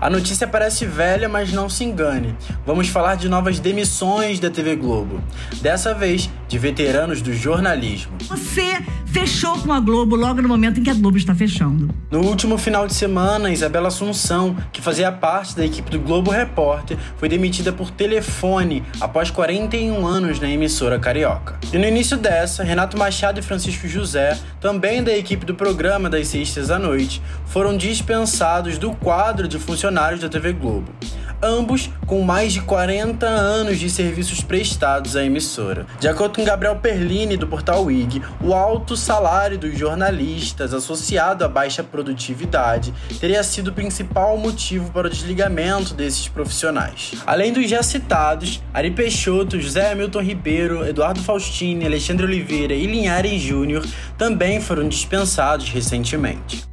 A 0.00 0.08
notícia 0.08 0.46
parece 0.46 0.86
velha, 0.86 1.28
mas 1.28 1.52
não 1.52 1.68
se 1.68 1.84
engane. 1.84 2.34
Vamos 2.64 2.88
falar 2.88 3.16
de 3.16 3.28
novas 3.28 3.60
demissões 3.60 4.40
da 4.40 4.48
TV 4.48 4.74
Globo. 4.74 5.22
Dessa 5.60 5.92
vez, 5.92 6.30
de 6.48 6.58
veteranos 6.58 7.20
do 7.20 7.34
jornalismo. 7.34 8.12
Você 8.26 8.82
fechou 9.04 9.58
com 9.58 9.70
a 9.70 9.78
Globo 9.78 10.16
logo 10.16 10.40
no 10.40 10.48
momento 10.48 10.80
em 10.80 10.82
que 10.82 10.88
a 10.88 10.94
Globo 10.94 11.18
está 11.18 11.34
fechando. 11.34 11.94
No 12.10 12.20
último 12.20 12.56
final 12.56 12.86
de 12.86 12.94
semana, 12.94 13.52
Isabela 13.52 13.88
Assunção, 13.88 14.56
que 14.72 14.80
fazia 14.80 15.12
parte 15.12 15.54
da 15.54 15.66
equipe 15.66 15.90
do 15.90 16.00
Globo 16.00 16.30
Repórter, 16.30 16.96
foi 17.18 17.28
demitida 17.28 17.70
por 17.70 17.90
telefone 17.90 18.82
após 19.00 19.30
41 19.30 20.06
anos 20.06 20.40
na 20.40 20.50
emissora 20.50 20.98
carioca. 20.98 21.58
E 21.72 21.76
no 21.76 21.84
início 21.84 22.16
dessa, 22.16 22.64
Renato 22.64 22.96
Machado 22.96 23.38
e 23.38 23.42
Francisco 23.42 23.86
José, 23.86 24.38
também 24.60 25.02
da 25.02 25.14
equipe 25.14 25.44
do 25.44 25.54
programa 25.54 26.08
das 26.08 26.28
sextas 26.28 26.70
à 26.70 26.78
noite, 26.78 27.20
foram 27.44 27.76
dispensados 27.76 28.78
do 28.78 28.92
quadro 28.92 29.46
de 29.46 29.58
funcionários 29.58 29.89
da 29.90 30.28
TV 30.28 30.52
Globo 30.52 30.92
ambos 31.42 31.90
com 32.06 32.22
mais 32.22 32.52
de 32.52 32.60
40 32.60 33.26
anos 33.26 33.78
de 33.78 33.88
serviços 33.88 34.42
prestados 34.42 35.16
à 35.16 35.24
emissora. 35.24 35.86
De 35.98 36.08
acordo 36.08 36.36
com 36.36 36.44
Gabriel 36.44 36.76
Perlini, 36.76 37.36
do 37.36 37.46
portal 37.46 37.84
WIG, 37.84 38.22
o 38.42 38.52
alto 38.52 38.96
salário 38.96 39.58
dos 39.58 39.76
jornalistas 39.78 40.74
associado 40.74 41.44
à 41.44 41.48
baixa 41.48 41.82
produtividade 41.82 42.92
teria 43.18 43.42
sido 43.42 43.68
o 43.68 43.72
principal 43.72 44.36
motivo 44.36 44.90
para 44.92 45.06
o 45.06 45.10
desligamento 45.10 45.94
desses 45.94 46.28
profissionais. 46.28 47.12
Além 47.26 47.52
dos 47.52 47.68
já 47.68 47.82
citados, 47.82 48.62
Ari 48.74 48.90
Peixoto, 48.90 49.60
José 49.60 49.92
Hamilton 49.92 50.20
Ribeiro, 50.20 50.86
Eduardo 50.86 51.22
Faustini, 51.22 51.86
Alexandre 51.86 52.26
Oliveira 52.26 52.74
e 52.74 52.86
Linhares 52.86 53.40
Júnior 53.40 53.84
também 54.18 54.60
foram 54.60 54.88
dispensados 54.88 55.70
recentemente. 55.70 56.69